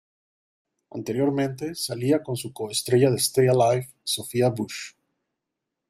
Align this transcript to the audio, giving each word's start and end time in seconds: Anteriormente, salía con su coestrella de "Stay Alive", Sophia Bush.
Anteriormente, 0.89 1.75
salía 1.75 2.23
con 2.23 2.35
su 2.35 2.51
coestrella 2.51 3.11
de 3.11 3.17
"Stay 3.17 3.45
Alive", 3.49 3.93
Sophia 4.03 4.49
Bush. 4.49 4.93